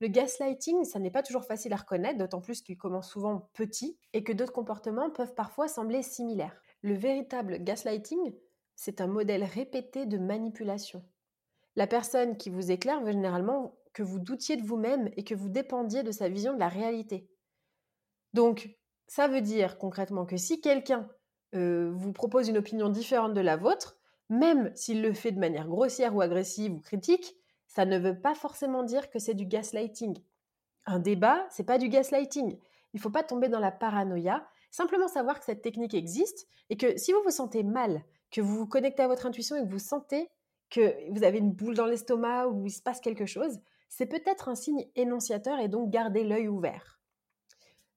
Le 0.00 0.06
gaslighting, 0.06 0.84
ça 0.84 1.00
n'est 1.00 1.10
pas 1.10 1.24
toujours 1.24 1.44
facile 1.44 1.72
à 1.72 1.76
reconnaître, 1.76 2.18
d'autant 2.18 2.40
plus 2.40 2.62
qu'il 2.62 2.78
commence 2.78 3.10
souvent 3.10 3.50
petit 3.54 3.98
et 4.12 4.22
que 4.22 4.32
d'autres 4.32 4.52
comportements 4.52 5.10
peuvent 5.10 5.34
parfois 5.34 5.66
sembler 5.66 6.04
similaires. 6.04 6.56
Le 6.82 6.94
véritable 6.94 7.58
gaslighting, 7.64 8.32
c'est 8.76 9.00
un 9.00 9.08
modèle 9.08 9.42
répété 9.42 10.06
de 10.06 10.18
manipulation. 10.18 11.02
La 11.76 11.86
personne 11.86 12.36
qui 12.36 12.50
vous 12.50 12.70
éclaire 12.70 13.00
veut 13.02 13.12
généralement 13.12 13.78
que 13.92 14.02
vous 14.02 14.18
doutiez 14.18 14.56
de 14.56 14.66
vous-même 14.66 15.10
et 15.16 15.24
que 15.24 15.34
vous 15.34 15.48
dépendiez 15.48 16.02
de 16.02 16.10
sa 16.12 16.28
vision 16.28 16.54
de 16.54 16.58
la 16.58 16.68
réalité. 16.68 17.28
Donc, 18.32 18.76
ça 19.06 19.26
veut 19.26 19.40
dire 19.40 19.78
concrètement 19.78 20.26
que 20.26 20.36
si 20.36 20.60
quelqu'un 20.60 21.08
euh, 21.54 21.90
vous 21.94 22.12
propose 22.12 22.48
une 22.48 22.58
opinion 22.58 22.90
différente 22.90 23.34
de 23.34 23.40
la 23.40 23.56
vôtre, 23.56 23.96
même 24.28 24.70
s'il 24.74 25.02
le 25.02 25.14
fait 25.14 25.32
de 25.32 25.38
manière 25.38 25.66
grossière 25.66 26.14
ou 26.14 26.20
agressive 26.20 26.72
ou 26.72 26.80
critique, 26.80 27.34
ça 27.66 27.86
ne 27.86 27.98
veut 27.98 28.20
pas 28.20 28.34
forcément 28.34 28.82
dire 28.82 29.10
que 29.10 29.18
c'est 29.18 29.34
du 29.34 29.46
gaslighting. 29.46 30.18
Un 30.86 30.98
débat, 30.98 31.46
c'est 31.50 31.64
pas 31.64 31.78
du 31.78 31.88
gaslighting. 31.88 32.58
Il 32.92 32.96
ne 32.96 33.00
faut 33.00 33.10
pas 33.10 33.22
tomber 33.22 33.48
dans 33.48 33.60
la 33.60 33.70
paranoïa, 33.70 34.46
simplement 34.70 35.08
savoir 35.08 35.38
que 35.38 35.46
cette 35.46 35.62
technique 35.62 35.94
existe 35.94 36.46
et 36.70 36.76
que 36.76 36.96
si 36.96 37.12
vous 37.12 37.22
vous 37.24 37.30
sentez 37.30 37.62
mal, 37.62 38.02
que 38.30 38.40
vous 38.40 38.56
vous 38.56 38.66
connectez 38.66 39.02
à 39.02 39.08
votre 39.08 39.26
intuition 39.26 39.56
et 39.56 39.62
que 39.62 39.70
vous 39.70 39.78
sentez 39.78 40.30
que 40.70 41.10
vous 41.10 41.24
avez 41.24 41.38
une 41.38 41.52
boule 41.52 41.74
dans 41.74 41.86
l'estomac 41.86 42.48
ou 42.48 42.66
il 42.66 42.70
se 42.70 42.82
passe 42.82 43.00
quelque 43.00 43.26
chose, 43.26 43.58
c'est 43.88 44.06
peut-être 44.06 44.48
un 44.48 44.54
signe 44.54 44.86
énonciateur 44.96 45.58
et 45.60 45.68
donc 45.68 45.90
gardez 45.90 46.24
l'œil 46.24 46.48
ouvert. 46.48 46.98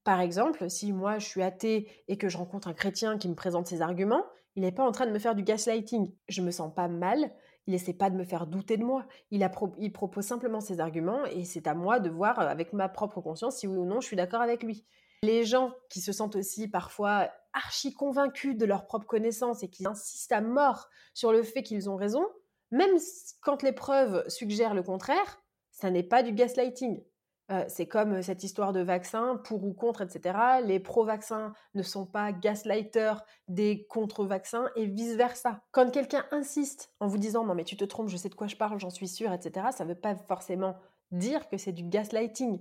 Par 0.04 0.20
exemple, 0.20 0.70
si 0.70 0.94
moi 0.94 1.20
je 1.20 1.28
suis 1.28 1.44
athée 1.44 1.88
et 2.08 2.18
que 2.18 2.30
je 2.30 2.38
rencontre 2.38 2.68
un 2.68 2.74
chrétien 2.74 3.18
qui 3.18 3.30
me 3.30 3.36
présente 3.36 3.68
ses 3.68 3.82
arguments, 3.82 4.26
il 4.56 4.64
n'est 4.64 4.72
pas 4.72 4.86
en 4.86 4.92
train 4.92 5.06
de 5.06 5.12
me 5.12 5.20
faire 5.20 5.36
du 5.36 5.44
gaslighting. 5.44 6.12
Je 6.28 6.42
me 6.42 6.52
sens 6.52 6.74
pas 6.74 6.88
mal, 6.88 7.32
il 7.68 7.74
essaie 7.74 7.94
pas 7.94 8.10
de 8.10 8.16
me 8.16 8.24
faire 8.24 8.48
douter 8.48 8.78
de 8.78 8.84
moi. 8.84 9.06
Il, 9.30 9.48
il 9.78 9.94
propose 9.94 10.26
simplement 10.26 10.60
ses 10.60 10.80
arguments 10.80 11.26
et 11.26 11.46
c'est 11.46 11.68
à 11.68 11.76
moi 11.76 12.00
de 12.00 12.10
voir 12.10 12.40
euh, 12.40 12.48
avec 12.48 12.74
ma 12.74 12.90
propre 12.90 13.22
conscience 13.22 13.58
si 13.58 13.68
oui 13.68 13.78
ou 13.78 13.86
non 13.86 14.02
je 14.02 14.08
suis 14.08 14.18
d'accord 14.18 14.42
avec 14.42 14.64
lui. 14.64 14.86
Les 15.24 15.44
gens 15.44 15.72
qui 15.90 16.02
se 16.02 16.12
sentent 16.12 16.36
aussi 16.36 16.68
parfois 16.68 17.30
archi 17.54 17.94
convaincus 17.94 18.58
de 18.58 18.66
leur 18.66 18.88
propre 18.88 19.06
connaissance 19.06 19.62
et 19.62 19.70
qui 19.70 19.86
insistent 19.86 20.32
à 20.32 20.42
mort 20.42 20.90
sur 21.14 21.32
le 21.32 21.44
fait 21.44 21.62
qu'ils 21.62 21.90
ont 21.90 21.96
raison, 21.96 22.26
même 22.72 22.98
quand 23.42 23.64
les 23.64 23.74
preuves 23.74 24.28
suggèrent 24.28 24.74
le 24.74 24.84
contraire, 24.84 25.42
ça 25.72 25.90
n'est 25.90 26.04
pas 26.04 26.24
du 26.24 26.34
gaslighting. 26.34 27.04
Euh, 27.52 27.66
c'est 27.68 27.88
comme 27.88 28.14
euh, 28.14 28.22
cette 28.22 28.44
histoire 28.44 28.72
de 28.72 28.80
vaccin, 28.80 29.42
pour 29.44 29.66
ou 29.66 29.74
contre, 29.74 30.02
etc. 30.02 30.38
Les 30.64 30.80
pro-vaccins 30.80 31.54
ne 31.74 31.84
sont 31.84 32.06
pas 32.06 32.32
gaslighters 32.32 33.26
des 33.50 33.86
contre-vaccins 33.88 34.70
et 34.78 34.86
vice-versa. 34.86 35.62
Quand 35.72 35.92
quelqu'un 35.92 36.26
insiste 36.32 36.94
en 37.02 37.08
vous 37.08 37.18
disant 37.18 37.44
non 37.44 37.54
mais 37.54 37.66
tu 37.66 37.76
te 37.76 37.84
trompes, 37.84 38.08
je 38.08 38.16
sais 38.16 38.30
de 38.30 38.36
quoi 38.36 38.48
je 38.48 38.56
parle, 38.56 38.80
j'en 38.80 38.90
suis 38.90 39.10
sûr, 39.10 39.34
etc., 39.34 39.68
ça 39.72 39.84
ne 39.84 39.90
veut 39.90 40.00
pas 40.00 40.16
forcément 40.16 40.78
dire 41.12 41.50
que 41.50 41.58
c'est 41.58 41.74
du 41.74 41.84
gaslighting. 41.84 42.60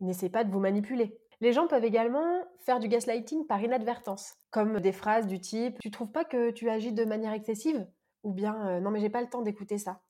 Il 0.00 0.06
n'essaie 0.06 0.30
pas 0.30 0.42
de 0.42 0.50
vous 0.50 0.58
manipuler. 0.58 1.16
Les 1.40 1.52
gens 1.52 1.68
peuvent 1.68 1.84
également 1.84 2.42
faire 2.58 2.80
du 2.80 2.88
gaslighting 2.88 3.46
par 3.46 3.62
inadvertance, 3.62 4.34
comme 4.50 4.80
des 4.80 4.92
phrases 4.92 5.28
du 5.28 5.40
type 5.40 5.78
Tu 5.80 5.90
trouves 5.92 6.10
pas 6.10 6.24
que 6.24 6.50
tu 6.50 6.68
agis 6.68 6.92
de 6.92 7.04
manière 7.04 7.32
excessive? 7.32 7.86
Ou 8.22 8.32
bien 8.32 8.80
Non 8.80 8.90
mais 8.90 9.00
j'ai 9.00 9.10
pas 9.10 9.22
le 9.22 9.28
temps 9.28 9.42
d'écouter 9.42 9.78
ça. 9.78 10.00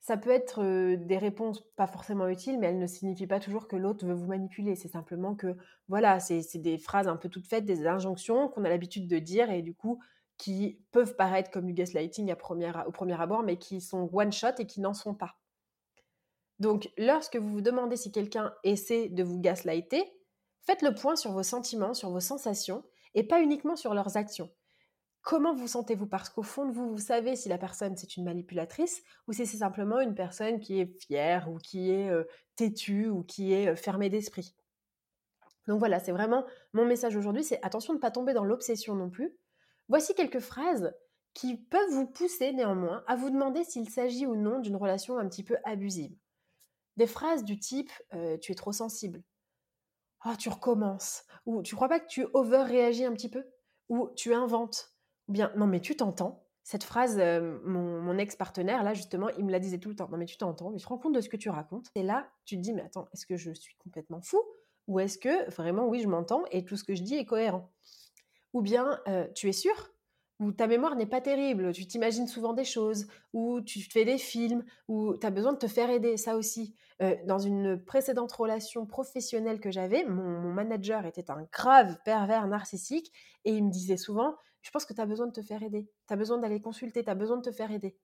Ça 0.00 0.18
peut 0.18 0.30
être 0.30 0.62
des 0.96 1.16
réponses 1.16 1.62
pas 1.76 1.86
forcément 1.86 2.28
utiles, 2.28 2.58
mais 2.58 2.66
elles 2.66 2.78
ne 2.78 2.86
signifient 2.86 3.26
pas 3.26 3.40
toujours 3.40 3.68
que 3.68 3.76
l'autre 3.76 4.04
veut 4.04 4.12
vous 4.12 4.26
manipuler. 4.26 4.76
C'est 4.76 4.88
simplement 4.88 5.34
que, 5.34 5.56
voilà, 5.88 6.20
c'est 6.20 6.58
des 6.58 6.76
phrases 6.76 7.08
un 7.08 7.16
peu 7.16 7.30
toutes 7.30 7.46
faites, 7.46 7.64
des 7.64 7.86
injonctions 7.86 8.48
qu'on 8.48 8.64
a 8.64 8.68
l'habitude 8.68 9.08
de 9.08 9.18
dire 9.18 9.50
et 9.50 9.62
du 9.62 9.74
coup 9.74 9.98
qui 10.36 10.80
peuvent 10.90 11.16
paraître 11.16 11.50
comme 11.50 11.66
du 11.66 11.72
gaslighting 11.72 12.32
au 12.32 12.90
premier 12.90 13.20
abord, 13.20 13.42
mais 13.44 13.56
qui 13.56 13.80
sont 13.80 14.10
one-shot 14.12 14.56
et 14.58 14.66
qui 14.66 14.80
n'en 14.80 14.92
sont 14.92 15.14
pas. 15.14 15.36
Donc, 16.58 16.90
lorsque 16.98 17.36
vous 17.36 17.48
vous 17.48 17.60
demandez 17.60 17.96
si 17.96 18.12
quelqu'un 18.12 18.52
essaie 18.62 19.08
de 19.08 19.22
vous 19.22 19.40
gaslighter, 19.40 20.04
faites 20.60 20.82
le 20.82 20.94
point 20.94 21.16
sur 21.16 21.32
vos 21.32 21.42
sentiments, 21.42 21.94
sur 21.94 22.10
vos 22.10 22.20
sensations, 22.20 22.84
et 23.14 23.22
pas 23.22 23.40
uniquement 23.40 23.76
sur 23.76 23.94
leurs 23.94 24.16
actions. 24.16 24.50
Comment 25.24 25.54
vous 25.54 25.68
sentez-vous? 25.68 26.06
Parce 26.06 26.28
qu'au 26.28 26.42
fond 26.42 26.66
de 26.66 26.72
vous, 26.72 26.90
vous 26.90 26.98
savez 26.98 27.34
si 27.34 27.48
la 27.48 27.56
personne 27.56 27.96
c'est 27.96 28.18
une 28.18 28.24
manipulatrice 28.24 29.02
ou 29.26 29.32
si 29.32 29.46
c'est 29.46 29.56
simplement 29.56 30.00
une 30.00 30.14
personne 30.14 30.60
qui 30.60 30.78
est 30.78 31.00
fière 31.00 31.50
ou 31.50 31.56
qui 31.56 31.90
est 31.90 32.10
têtue 32.56 33.08
ou 33.08 33.22
qui 33.22 33.54
est 33.54 33.74
fermée 33.74 34.10
d'esprit. 34.10 34.54
Donc 35.66 35.78
voilà, 35.78 35.98
c'est 35.98 36.12
vraiment 36.12 36.44
mon 36.74 36.84
message 36.84 37.16
aujourd'hui, 37.16 37.42
c'est 37.42 37.58
attention 37.62 37.94
de 37.94 37.98
ne 37.98 38.02
pas 38.02 38.10
tomber 38.10 38.34
dans 38.34 38.44
l'obsession 38.44 38.94
non 38.94 39.08
plus. 39.08 39.34
Voici 39.88 40.14
quelques 40.14 40.40
phrases 40.40 40.94
qui 41.32 41.56
peuvent 41.56 41.90
vous 41.90 42.06
pousser 42.06 42.52
néanmoins 42.52 43.02
à 43.06 43.16
vous 43.16 43.30
demander 43.30 43.64
s'il 43.64 43.88
s'agit 43.88 44.26
ou 44.26 44.36
non 44.36 44.60
d'une 44.60 44.76
relation 44.76 45.16
un 45.16 45.26
petit 45.26 45.42
peu 45.42 45.56
abusive. 45.64 46.14
Des 46.98 47.06
phrases 47.06 47.44
du 47.44 47.58
type 47.58 47.90
tu 48.42 48.52
es 48.52 48.54
trop 48.54 48.72
sensible, 48.72 49.22
oh, 50.26 50.36
tu 50.38 50.50
recommences, 50.50 51.24
ou 51.46 51.62
tu 51.62 51.74
crois 51.74 51.88
pas 51.88 51.98
que 51.98 52.08
tu 52.08 52.26
over-réagis 52.34 53.06
un 53.06 53.14
petit 53.14 53.30
peu, 53.30 53.46
ou 53.88 54.10
tu 54.16 54.34
inventes, 54.34 54.93
bien, 55.28 55.52
non 55.56 55.66
mais 55.66 55.80
tu 55.80 55.96
t'entends. 55.96 56.44
Cette 56.62 56.84
phrase, 56.84 57.18
euh, 57.18 57.58
mon, 57.64 58.16
ex-partenaire, 58.16 58.82
là 58.82 58.94
justement, 58.94 59.28
il 59.30 59.44
me 59.44 59.52
la 59.52 59.58
disait 59.58 59.78
tout 59.78 59.90
le 59.90 59.96
temps. 59.96 60.08
Non 60.10 60.16
mais 60.16 60.24
tu 60.24 60.38
t'entends, 60.38 60.72
tu 60.72 60.82
te 60.82 60.88
rends 60.88 60.98
compte 60.98 61.14
de 61.14 61.20
ce 61.20 61.28
que 61.28 61.36
tu 61.36 61.50
racontes. 61.50 61.90
Et 61.94 62.02
là, 62.02 62.30
tu 62.46 62.56
te 62.56 62.62
dis, 62.62 62.72
mais 62.72 62.82
attends, 62.82 63.06
est-ce 63.12 63.26
que 63.26 63.36
je 63.36 63.52
suis 63.52 63.76
complètement 63.76 64.22
fou? 64.22 64.40
Ou 64.86 65.00
est-ce 65.00 65.18
que 65.18 65.50
vraiment, 65.50 65.86
oui, 65.86 66.00
je 66.00 66.08
m'entends 66.08 66.44
et 66.50 66.64
tout 66.64 66.76
ce 66.76 66.84
que 66.84 66.94
je 66.94 67.02
dis 67.02 67.16
est 67.16 67.26
cohérent? 67.26 67.70
Ou 68.54 68.62
bien, 68.62 69.00
euh, 69.08 69.26
tu 69.34 69.48
es 69.48 69.52
sûr 69.52 69.93
ou 70.40 70.52
ta 70.52 70.66
mémoire 70.66 70.96
n'est 70.96 71.06
pas 71.06 71.20
terrible, 71.20 71.72
tu 71.72 71.86
t'imagines 71.86 72.26
souvent 72.26 72.52
des 72.52 72.64
choses, 72.64 73.06
ou 73.32 73.60
tu 73.60 73.80
fais 73.80 74.04
des 74.04 74.18
films, 74.18 74.64
ou 74.88 75.16
tu 75.16 75.26
as 75.26 75.30
besoin 75.30 75.52
de 75.52 75.58
te 75.58 75.68
faire 75.68 75.90
aider, 75.90 76.16
ça 76.16 76.36
aussi. 76.36 76.74
Euh, 77.02 77.16
dans 77.26 77.38
une 77.38 77.82
précédente 77.82 78.32
relation 78.32 78.86
professionnelle 78.86 79.60
que 79.60 79.70
j'avais, 79.70 80.04
mon, 80.04 80.40
mon, 80.40 80.52
manager 80.52 81.06
était 81.06 81.30
un 81.30 81.46
grave 81.52 81.98
pervers 82.04 82.46
narcissique, 82.46 83.12
et 83.44 83.52
il 83.52 83.64
me 83.64 83.70
disait 83.70 83.96
souvent, 83.96 84.36
je 84.62 84.70
pense 84.70 84.84
que 84.84 84.94
tu 84.94 85.00
as 85.00 85.06
besoin 85.06 85.26
de 85.26 85.32
te 85.32 85.42
faire 85.42 85.62
aider. 85.62 85.88
Tu 86.08 86.14
as 86.14 86.16
besoin 86.16 86.38
d'aller 86.38 86.60
consulter, 86.60 87.04
tu 87.04 87.10
as 87.10 87.14
besoin 87.14 87.36
de 87.36 87.42
te 87.42 87.52
faire 87.52 87.70
aider. 87.70 87.96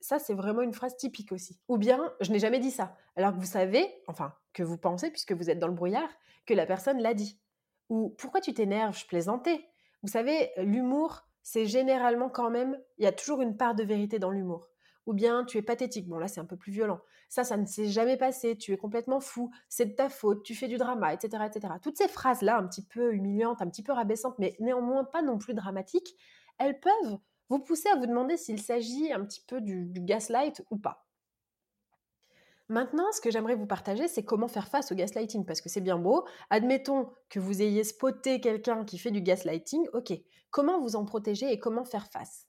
Ça, 0.00 0.18
c'est 0.18 0.34
vraiment 0.34 0.62
une 0.62 0.72
phrase 0.72 0.96
typique 0.96 1.32
aussi. 1.32 1.58
Ou 1.68 1.78
bien, 1.78 2.12
je 2.20 2.32
n'ai 2.32 2.38
jamais 2.38 2.58
dit 2.58 2.70
ça. 2.70 2.96
Alors 3.16 3.32
que 3.32 3.38
vous 3.38 3.46
savez, 3.46 3.86
enfin, 4.06 4.34
que 4.52 4.62
vous 4.62 4.78
pensez, 4.78 5.10
puisque 5.10 5.32
vous 5.32 5.50
êtes 5.50 5.58
dans 5.58 5.68
le 5.68 5.74
brouillard, 5.74 6.10
que 6.46 6.54
la 6.54 6.66
personne 6.66 6.98
l'a 7.00 7.14
dit. 7.14 7.38
Ou 7.88 8.10
pourquoi 8.18 8.40
tu 8.40 8.52
t'énerves 8.52 8.98
Je 8.98 9.06
plaisantais. 9.06 9.64
Vous 10.02 10.08
savez, 10.08 10.50
l'humour, 10.56 11.27
c'est 11.50 11.64
généralement 11.64 12.28
quand 12.28 12.50
même, 12.50 12.78
il 12.98 13.04
y 13.04 13.06
a 13.06 13.12
toujours 13.12 13.40
une 13.40 13.56
part 13.56 13.74
de 13.74 13.82
vérité 13.82 14.18
dans 14.18 14.30
l'humour 14.30 14.68
ou 15.06 15.14
bien 15.14 15.46
tu 15.46 15.56
es 15.56 15.62
pathétique. 15.62 16.06
Bon, 16.06 16.18
là, 16.18 16.28
c'est 16.28 16.40
un 16.40 16.44
peu 16.44 16.58
plus 16.58 16.72
violent. 16.72 17.00
Ça, 17.30 17.42
ça 17.42 17.56
ne 17.56 17.64
s'est 17.64 17.88
jamais 17.88 18.18
passé, 18.18 18.58
tu 18.58 18.74
es 18.74 18.76
complètement 18.76 19.20
fou, 19.20 19.50
c'est 19.70 19.86
de 19.86 19.94
ta 19.94 20.10
faute, 20.10 20.42
tu 20.42 20.54
fais 20.54 20.68
du 20.68 20.76
drama, 20.76 21.14
etc. 21.14 21.44
etc. 21.46 21.72
Toutes 21.80 21.96
ces 21.96 22.06
phrases-là, 22.06 22.58
un 22.58 22.66
petit 22.66 22.84
peu 22.84 23.14
humiliantes, 23.14 23.62
un 23.62 23.66
petit 23.66 23.82
peu 23.82 23.92
rabaissantes, 23.92 24.38
mais 24.38 24.56
néanmoins 24.60 25.04
pas 25.04 25.22
non 25.22 25.38
plus 25.38 25.54
dramatiques, 25.54 26.14
elles 26.58 26.78
peuvent 26.78 27.16
vous 27.48 27.60
pousser 27.60 27.88
à 27.88 27.96
vous 27.96 28.06
demander 28.06 28.36
s'il 28.36 28.60
s'agit 28.60 29.10
un 29.10 29.24
petit 29.24 29.40
peu 29.40 29.62
du, 29.62 29.86
du 29.86 30.02
gaslight 30.02 30.62
ou 30.70 30.76
pas. 30.76 31.06
Maintenant, 32.68 33.10
ce 33.12 33.22
que 33.22 33.30
j'aimerais 33.30 33.54
vous 33.54 33.64
partager, 33.64 34.06
c'est 34.06 34.22
comment 34.22 34.48
faire 34.48 34.68
face 34.68 34.92
au 34.92 34.94
gaslighting, 34.94 35.46
parce 35.46 35.62
que 35.62 35.70
c'est 35.70 35.80
bien 35.80 35.96
beau. 35.96 36.26
Admettons 36.50 37.08
que 37.30 37.40
vous 37.40 37.62
ayez 37.62 37.84
spoté 37.84 38.42
quelqu'un 38.42 38.84
qui 38.84 38.98
fait 38.98 39.10
du 39.10 39.22
gaslighting, 39.22 39.88
ok. 39.94 40.12
Comment 40.50 40.80
vous 40.80 40.96
en 40.96 41.04
protéger 41.04 41.50
et 41.52 41.58
comment 41.58 41.84
faire 41.84 42.08
face 42.08 42.48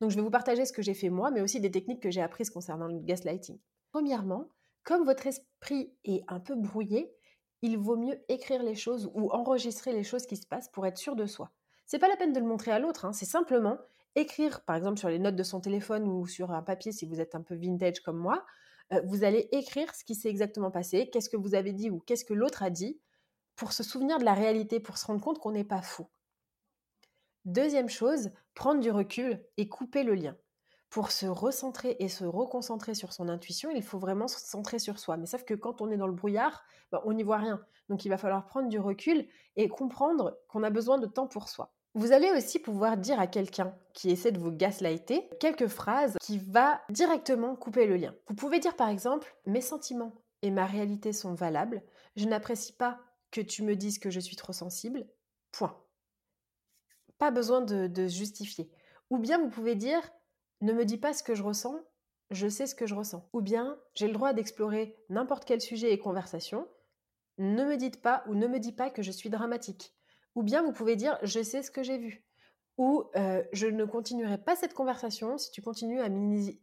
donc 0.00 0.10
je 0.10 0.16
vais 0.16 0.22
vous 0.22 0.30
partager 0.30 0.64
ce 0.64 0.72
que 0.72 0.82
j'ai 0.82 0.94
fait 0.94 1.10
moi, 1.10 1.30
mais 1.30 1.42
aussi 1.42 1.60
des 1.60 1.70
techniques 1.70 2.02
que 2.02 2.10
j'ai 2.10 2.22
apprises 2.22 2.50
concernant 2.50 2.86
le 2.86 2.98
gaslighting. 3.00 3.58
Premièrement, 3.92 4.48
comme 4.82 5.04
votre 5.04 5.26
esprit 5.26 5.92
est 6.04 6.24
un 6.28 6.40
peu 6.40 6.54
brouillé, 6.54 7.14
il 7.62 7.76
vaut 7.76 7.96
mieux 7.96 8.18
écrire 8.28 8.62
les 8.62 8.74
choses 8.74 9.10
ou 9.14 9.30
enregistrer 9.30 9.92
les 9.92 10.02
choses 10.02 10.26
qui 10.26 10.36
se 10.36 10.46
passent 10.46 10.70
pour 10.70 10.86
être 10.86 10.96
sûr 10.96 11.16
de 11.16 11.26
soi. 11.26 11.50
C'est 11.84 11.98
pas 11.98 12.08
la 12.08 12.16
peine 12.16 12.32
de 12.32 12.40
le 12.40 12.46
montrer 12.46 12.70
à 12.70 12.78
l'autre, 12.78 13.04
hein, 13.04 13.12
c'est 13.12 13.26
simplement 13.26 13.78
écrire, 14.14 14.64
par 14.64 14.76
exemple 14.76 14.98
sur 14.98 15.08
les 15.08 15.18
notes 15.18 15.36
de 15.36 15.42
son 15.42 15.60
téléphone 15.60 16.08
ou 16.08 16.26
sur 16.26 16.50
un 16.50 16.62
papier 16.62 16.92
si 16.92 17.04
vous 17.04 17.20
êtes 17.20 17.34
un 17.34 17.42
peu 17.42 17.54
vintage 17.54 18.00
comme 18.00 18.16
moi, 18.16 18.44
euh, 18.92 19.00
vous 19.04 19.22
allez 19.22 19.48
écrire 19.52 19.94
ce 19.94 20.04
qui 20.04 20.14
s'est 20.14 20.30
exactement 20.30 20.70
passé, 20.70 21.10
qu'est-ce 21.10 21.28
que 21.28 21.36
vous 21.36 21.54
avez 21.54 21.72
dit 21.72 21.90
ou 21.90 22.00
qu'est-ce 22.00 22.24
que 22.24 22.34
l'autre 22.34 22.62
a 22.62 22.70
dit, 22.70 22.98
pour 23.54 23.72
se 23.72 23.82
souvenir 23.82 24.18
de 24.18 24.24
la 24.24 24.34
réalité, 24.34 24.80
pour 24.80 24.96
se 24.96 25.06
rendre 25.06 25.20
compte 25.20 25.38
qu'on 25.38 25.52
n'est 25.52 25.64
pas 25.64 25.82
fou. 25.82 26.06
Deuxième 27.44 27.88
chose, 27.88 28.30
prendre 28.54 28.80
du 28.80 28.90
recul 28.90 29.42
et 29.56 29.68
couper 29.68 30.02
le 30.02 30.14
lien. 30.14 30.36
Pour 30.90 31.12
se 31.12 31.26
recentrer 31.26 31.96
et 32.00 32.08
se 32.08 32.24
reconcentrer 32.24 32.94
sur 32.94 33.12
son 33.12 33.28
intuition, 33.28 33.70
il 33.70 33.82
faut 33.82 33.98
vraiment 33.98 34.26
se 34.26 34.40
centrer 34.40 34.78
sur 34.78 34.98
soi. 34.98 35.16
Mais 35.16 35.26
sauf 35.26 35.44
que 35.44 35.54
quand 35.54 35.80
on 35.80 35.90
est 35.90 35.96
dans 35.96 36.08
le 36.08 36.12
brouillard, 36.12 36.64
bah, 36.90 37.00
on 37.04 37.12
n'y 37.12 37.22
voit 37.22 37.38
rien. 37.38 37.64
Donc 37.88 38.04
il 38.04 38.08
va 38.08 38.18
falloir 38.18 38.46
prendre 38.46 38.68
du 38.68 38.78
recul 38.78 39.26
et 39.56 39.68
comprendre 39.68 40.38
qu'on 40.48 40.64
a 40.64 40.70
besoin 40.70 40.98
de 40.98 41.06
temps 41.06 41.28
pour 41.28 41.48
soi. 41.48 41.72
Vous 41.94 42.12
allez 42.12 42.30
aussi 42.30 42.58
pouvoir 42.58 42.96
dire 42.96 43.18
à 43.18 43.26
quelqu'un 43.26 43.74
qui 43.94 44.10
essaie 44.10 44.32
de 44.32 44.38
vous 44.38 44.52
gaslighter 44.52 45.28
quelques 45.40 45.66
phrases 45.66 46.16
qui 46.20 46.38
va 46.38 46.80
directement 46.88 47.56
couper 47.56 47.86
le 47.86 47.96
lien. 47.96 48.14
Vous 48.28 48.34
pouvez 48.34 48.60
dire 48.60 48.76
par 48.76 48.88
exemple 48.88 49.34
mes 49.46 49.60
sentiments 49.60 50.12
et 50.42 50.50
ma 50.50 50.66
réalité 50.66 51.12
sont 51.12 51.34
valables. 51.34 51.82
Je 52.16 52.26
n'apprécie 52.26 52.72
pas 52.72 53.00
que 53.30 53.40
tu 53.40 53.62
me 53.62 53.76
dises 53.76 53.98
que 53.98 54.10
je 54.10 54.20
suis 54.20 54.36
trop 54.36 54.52
sensible. 54.52 55.06
Point. 55.52 55.76
Pas 57.20 57.30
besoin 57.30 57.60
de, 57.60 58.06
justifier. 58.06 58.70
Ou 59.10 59.18
bien 59.18 59.38
vous 59.38 59.50
pouvez 59.50 59.74
dire 59.74 60.00
ne 60.62 60.72
me 60.72 60.86
dis 60.86 60.96
pas 60.96 61.12
ce 61.12 61.22
que 61.22 61.34
je 61.34 61.42
ressens, 61.42 61.78
je 62.30 62.48
sais 62.48 62.66
ce 62.66 62.74
que 62.74 62.86
je 62.86 62.94
ressens. 62.94 63.28
Ou 63.34 63.42
bien 63.42 63.78
j'ai 63.92 64.06
le 64.06 64.14
droit 64.14 64.32
d'explorer 64.32 64.96
n'importe 65.10 65.44
quel 65.44 65.60
sujet 65.60 65.92
et 65.92 65.98
conversation. 65.98 66.66
Ne 67.36 67.66
me 67.66 67.76
dites 67.76 68.00
pas 68.00 68.24
ou 68.26 68.34
ne 68.34 68.46
me 68.46 68.58
dis 68.58 68.72
pas 68.72 68.88
que 68.88 69.02
je 69.02 69.10
suis 69.10 69.28
dramatique. 69.28 69.94
Ou 70.34 70.42
bien 70.42 70.62
vous 70.62 70.72
pouvez 70.72 70.96
dire 70.96 71.18
je 71.22 71.42
sais 71.42 71.62
ce 71.62 71.70
que 71.70 71.82
j'ai 71.82 71.98
vu. 71.98 72.24
ou 72.78 73.04
euh, 73.16 73.44
je 73.52 73.66
ne 73.66 73.84
continuerai 73.84 74.38
pas 74.38 74.56
cette 74.56 74.72
conversation 74.72 75.36
si 75.36 75.50
tu, 75.50 75.60
continues 75.60 76.00
à 76.00 76.08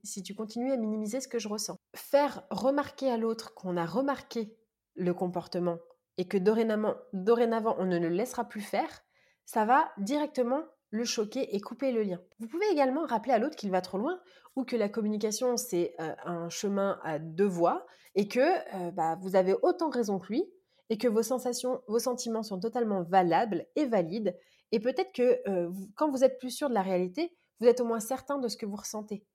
si 0.03 0.23
tu 0.23 0.33
continues 0.33 0.71
à 0.71 0.77
minimiser 0.77 1.21
ce 1.21 1.27
que 1.27 1.37
je 1.37 1.49
ressens. 1.49 1.77
Faire 1.95 2.47
remarquer 2.49 3.11
à 3.11 3.17
l'autre 3.17 3.53
qu'on 3.53 3.77
a 3.77 3.85
remarqué 3.85 4.57
le 4.95 5.13
comportement 5.13 5.77
et 6.17 6.27
que 6.27 6.39
dorénavant 6.39 7.75
on 7.77 7.85
ne 7.85 7.99
le 7.99 8.09
laissera 8.09 8.45
plus 8.45 8.61
faire, 8.61 9.03
ça 9.47 9.63
va 9.63 9.89
directement 9.97 10.61
le 10.91 11.05
choquer 11.05 11.55
et 11.55 11.61
couper 11.61 11.91
le 11.91 12.03
lien. 12.03 12.19
Vous 12.39 12.47
pouvez 12.47 12.67
également 12.69 13.05
rappeler 13.05 13.33
à 13.33 13.39
l'autre 13.39 13.55
qu'il 13.55 13.71
va 13.71 13.81
trop 13.81 13.97
loin 13.97 14.19
ou 14.55 14.65
que 14.65 14.75
la 14.75 14.89
communication 14.89 15.55
c'est 15.57 15.95
euh, 15.99 16.13
un 16.25 16.49
chemin 16.49 16.99
à 17.03 17.17
deux 17.17 17.47
voies 17.47 17.85
et 18.13 18.27
que 18.27 18.39
euh, 18.39 18.91
bah, 18.91 19.17
vous 19.21 19.35
avez 19.35 19.55
autant 19.61 19.89
raison 19.89 20.19
que 20.19 20.27
lui 20.27 20.43
et 20.89 20.97
que 20.97 21.07
vos 21.07 21.23
sensations, 21.23 21.81
vos 21.87 21.99
sentiments 21.99 22.43
sont 22.43 22.59
totalement 22.59 23.03
valables 23.03 23.65
et 23.75 23.85
valides 23.85 24.37
et 24.71 24.79
peut-être 24.79 25.13
que 25.13 25.41
euh, 25.49 25.71
quand 25.95 26.11
vous 26.11 26.25
êtes 26.25 26.39
plus 26.39 26.51
sûr 26.51 26.67
de 26.67 26.73
la 26.73 26.81
réalité, 26.81 27.33
vous 27.59 27.67
êtes 27.67 27.79
au 27.79 27.85
moins 27.85 28.01
certain 28.01 28.37
de 28.37 28.49
ce 28.49 28.57
que 28.57 28.65
vous 28.65 28.75
ressentez 28.75 29.25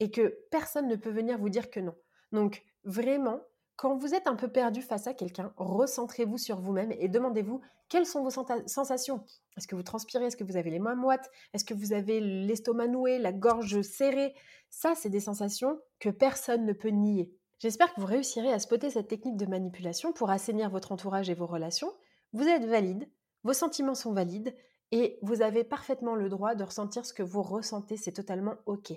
et 0.00 0.10
que 0.10 0.36
personne 0.50 0.88
ne 0.88 0.96
peut 0.96 1.10
venir 1.10 1.38
vous 1.38 1.48
dire 1.48 1.70
que 1.70 1.78
non. 1.78 1.94
Donc 2.32 2.64
vraiment, 2.84 3.40
quand 3.80 3.96
vous 3.96 4.14
êtes 4.14 4.26
un 4.26 4.36
peu 4.36 4.48
perdu 4.48 4.82
face 4.82 5.06
à 5.06 5.14
quelqu'un, 5.14 5.54
recentrez-vous 5.56 6.36
sur 6.36 6.60
vous-même 6.60 6.92
et 6.98 7.08
demandez-vous 7.08 7.62
quelles 7.88 8.04
sont 8.04 8.22
vos 8.22 8.44
sensations. 8.66 9.24
Est-ce 9.56 9.66
que 9.66 9.74
vous 9.74 9.82
transpirez? 9.82 10.26
Est-ce 10.26 10.36
que 10.36 10.44
vous 10.44 10.58
avez 10.58 10.70
les 10.70 10.78
mains 10.78 10.94
moites? 10.94 11.30
Est-ce 11.54 11.64
que 11.64 11.72
vous 11.72 11.94
avez 11.94 12.20
l'estomac 12.20 12.88
noué, 12.88 13.18
la 13.18 13.32
gorge 13.32 13.80
serrée? 13.80 14.34
Ça, 14.68 14.92
c'est 14.94 15.08
des 15.08 15.18
sensations 15.18 15.80
que 15.98 16.10
personne 16.10 16.66
ne 16.66 16.74
peut 16.74 16.90
nier. 16.90 17.32
J'espère 17.58 17.94
que 17.94 18.02
vous 18.02 18.06
réussirez 18.06 18.52
à 18.52 18.58
spotter 18.58 18.90
cette 18.90 19.08
technique 19.08 19.38
de 19.38 19.46
manipulation 19.46 20.12
pour 20.12 20.28
assainir 20.28 20.68
votre 20.68 20.92
entourage 20.92 21.30
et 21.30 21.34
vos 21.34 21.46
relations. 21.46 21.90
Vous 22.34 22.46
êtes 22.46 22.66
valide, 22.66 23.10
vos 23.44 23.54
sentiments 23.54 23.94
sont 23.94 24.12
valides 24.12 24.54
et 24.92 25.18
vous 25.22 25.40
avez 25.40 25.64
parfaitement 25.64 26.16
le 26.16 26.28
droit 26.28 26.54
de 26.54 26.64
ressentir 26.64 27.06
ce 27.06 27.14
que 27.14 27.22
vous 27.22 27.42
ressentez, 27.42 27.96
c'est 27.96 28.12
totalement 28.12 28.56
OK. 28.66 28.92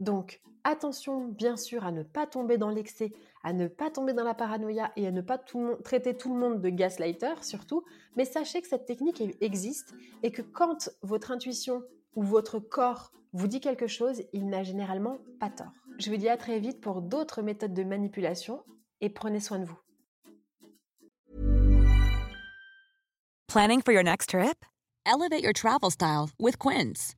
Donc, 0.00 0.40
attention 0.64 1.24
bien 1.24 1.56
sûr 1.56 1.84
à 1.84 1.92
ne 1.92 2.02
pas 2.02 2.26
tomber 2.26 2.58
dans 2.58 2.70
l'excès, 2.70 3.12
à 3.42 3.52
ne 3.52 3.66
pas 3.68 3.90
tomber 3.90 4.12
dans 4.12 4.24
la 4.24 4.34
paranoïa 4.34 4.92
et 4.96 5.06
à 5.06 5.10
ne 5.10 5.20
pas 5.20 5.38
traiter 5.84 6.16
tout 6.16 6.32
le 6.32 6.38
monde 6.38 6.60
de 6.60 6.68
gaslighter 6.68 7.34
surtout, 7.42 7.84
mais 8.16 8.24
sachez 8.24 8.60
que 8.62 8.68
cette 8.68 8.86
technique 8.86 9.22
existe 9.40 9.94
et 10.22 10.30
que 10.30 10.42
quand 10.42 10.90
votre 11.02 11.30
intuition 11.30 11.82
ou 12.14 12.22
votre 12.22 12.58
corps 12.58 13.12
vous 13.32 13.46
dit 13.46 13.60
quelque 13.60 13.86
chose, 13.86 14.22
il 14.32 14.48
n'a 14.48 14.62
généralement 14.62 15.18
pas 15.40 15.50
tort. 15.50 15.72
Je 15.98 16.10
vous 16.10 16.16
dis 16.16 16.28
à 16.28 16.36
très 16.36 16.60
vite 16.60 16.80
pour 16.80 17.02
d'autres 17.02 17.42
méthodes 17.42 17.74
de 17.74 17.84
manipulation 17.84 18.62
et 19.00 19.10
prenez 19.10 19.40
soin 19.40 19.58
de 19.58 19.64
vous. 19.64 19.78
Planning 23.48 23.80
for 23.82 23.92
your 23.92 24.04
next 24.04 24.30
trip? 24.30 24.64
Elevate 25.06 25.42
your 25.42 25.54
travel 25.54 25.90
style 25.90 26.30
with 26.38 26.58
Quince. 26.58 27.17